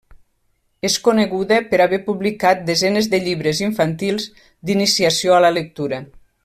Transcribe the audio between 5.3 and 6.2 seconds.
a la lectura.